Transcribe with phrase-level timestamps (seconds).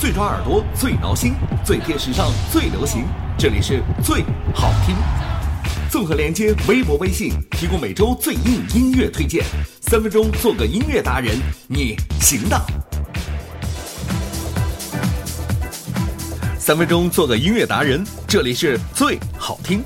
[0.00, 3.04] 最抓耳朵，最挠心，最贴时尚，最流行。
[3.36, 4.96] 这里是最好听。
[5.90, 9.44] 综合连接微博、微信，提供每周最硬音乐推荐。
[9.82, 11.38] 三分钟做个音乐达人，
[11.68, 12.58] 你行的。
[16.58, 19.84] 三分钟做个音乐达人，这里是最好听。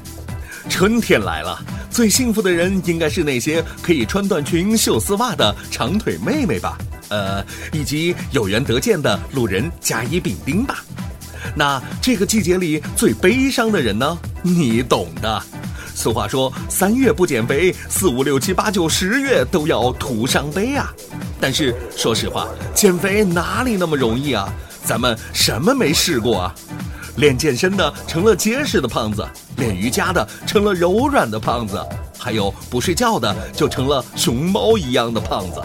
[0.71, 1.61] 春天来了，
[1.91, 6.79] 最幸福的人应该是那些可以穿短裙、秀丝袜的长腿妹妹吧？
[7.09, 10.85] 呃，以及有缘得见的路人甲乙丙丁吧？
[11.55, 14.19] 那这个季节里最悲伤的人呢？
[14.43, 15.43] 你懂的。
[15.95, 20.93] 俗话说，三月不减肥，四五六七八九十月都要徒伤悲啊。
[21.41, 24.53] 但是说实话，减肥哪里那么容易啊？
[24.85, 26.55] 咱们什么没试过啊？
[27.17, 29.25] 练健身的成了结实的胖子，
[29.57, 31.81] 练瑜伽的成了柔软的胖子，
[32.19, 35.63] 还有不睡觉的就成了熊猫一样的胖子。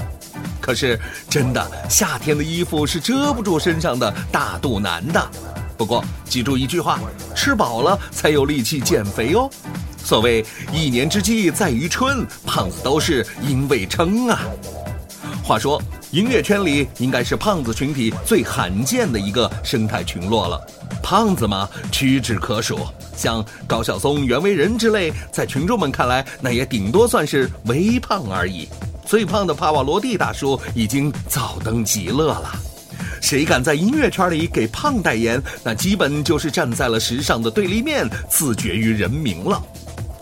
[0.70, 5.32] 可是真的，夏天的衣服是遮不住身上的大肚腩的。
[5.76, 7.00] 不过记住一句话：
[7.36, 9.50] 吃饱了才有力气减肥哦。
[9.98, 14.42] 所谓一年之计在于春，胖子都是因为撑啊。
[15.44, 20.62] 话说，音乐圈里应该是胖子群体最罕见的一个生态群落了。
[21.02, 22.82] 胖子嘛，屈指可数，
[23.18, 28.70] 像高晓松、袁惟仁之类，在群众们看来，那也顶多算是微胖而已。
[29.10, 32.52] 最胖的帕瓦罗蒂大叔已经早登极乐了。
[33.20, 39.60] 谁敢在音乐圈里给胖代言，那基本就是站在了时尚的对立面，自绝于人民了。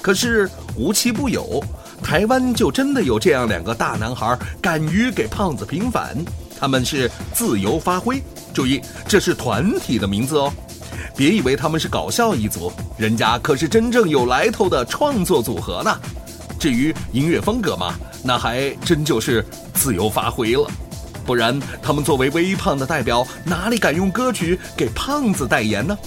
[0.01, 1.61] 可是无奇不有。
[2.01, 6.15] 台湾就真的有这样两个大男孩，敢于给胖子平反。
[6.57, 10.49] 他们是自由发挥，注意，这是团体的名字哦。
[11.13, 15.99] 别以为他们是搞笑一族，人家可是真正有来头的创作组合呢。
[16.59, 20.69] 至于音乐风格嘛，那还真就是自由发挥了。
[21.25, 25.97] 不然，他们作为微胖的代表，哪里敢用歌曲给胖子代言呢？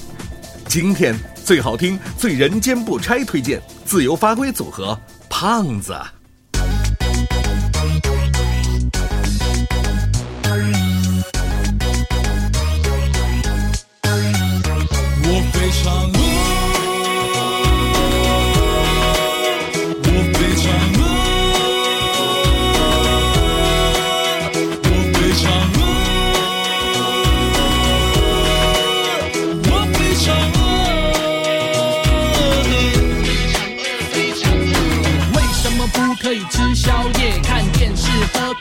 [0.67, 4.99] 今天最好听、最人间不拆推荐自由发挥组合。
[5.29, 5.95] 胖子。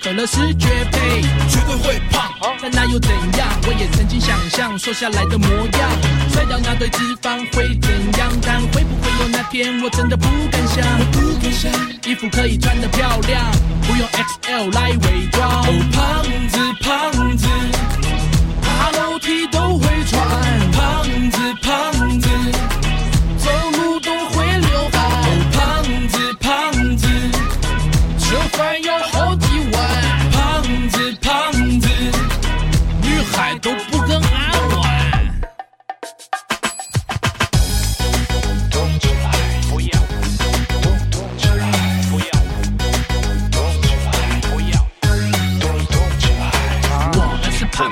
[0.01, 2.31] 可乐是绝配，绝对会胖，
[2.62, 3.47] 但那又怎样？
[3.67, 5.91] 我也曾经想象瘦下来的模样，
[6.31, 8.31] 甩掉那堆脂肪会怎样？
[8.41, 10.84] 但会不会有那天，我真的不敢想。
[11.12, 11.72] 不敢想，
[12.06, 13.51] 衣服可以穿得漂亮，
[13.85, 15.50] 不用 XL 来伪装。
[15.50, 16.58] 哦，胖子，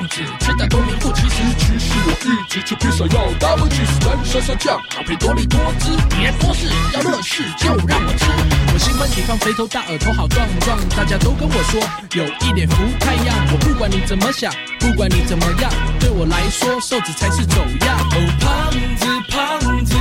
[0.07, 1.43] 们是胖子，吃的都名副其实。
[1.57, 5.91] 其实我一直吃披萨要 double cheese，蘸沙沙酱，搭配多利多汁。
[6.09, 8.25] 别说是要乐事就让我吃。
[8.73, 11.81] 我喜欢你放肥头大耳头好壮壮，大家都跟我说
[12.13, 13.35] 有一点福太阳。
[13.51, 14.53] 我不管你怎么想。
[14.79, 15.69] 不管你怎么样，
[15.99, 17.99] 对我来说，瘦子才是走样。
[17.99, 19.95] 哦，胖子，胖子，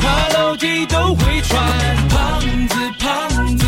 [0.00, 1.60] 爬楼梯都会喘。
[2.08, 3.66] 胖子，胖子，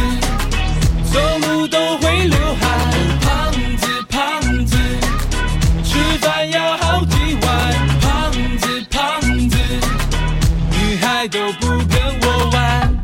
[11.19, 12.97] 女孩都不跟我玩。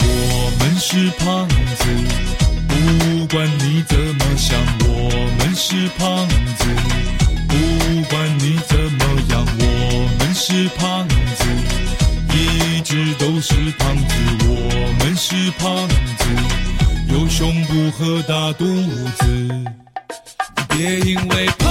[0.00, 1.84] 我们是胖子。
[2.68, 5.08] 不管你怎么想，我
[5.38, 6.64] 们是胖子。
[7.48, 7.54] 不
[8.10, 11.44] 管你怎么样，我们是胖子，
[12.34, 14.14] 一直都是胖子。
[14.48, 16.26] 我们是胖子，
[17.08, 19.64] 有胸部和大肚子。
[20.68, 21.70] 别因为胖